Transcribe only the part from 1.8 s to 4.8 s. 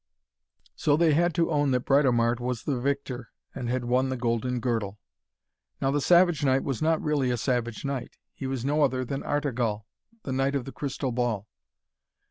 Britomart was the victor, and had won the golden